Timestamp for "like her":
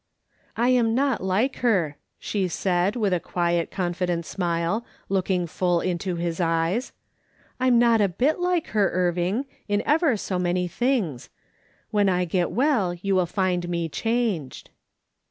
1.23-1.95, 8.39-8.89